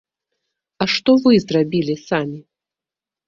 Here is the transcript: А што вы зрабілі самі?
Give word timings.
А 0.85 0.87
што 0.93 1.11
вы 1.25 1.33
зрабілі 1.45 1.95
самі? 2.07 2.39